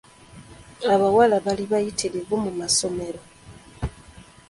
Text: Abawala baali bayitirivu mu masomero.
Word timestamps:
Abawala 0.93 1.35
baali 1.45 1.65
bayitirivu 1.71 2.35
mu 2.43 2.51
masomero. 2.59 3.21